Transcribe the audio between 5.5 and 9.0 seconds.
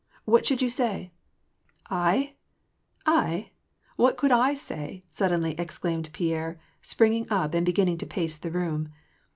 exclaimed Pierre, springing up and beginning to pace the room.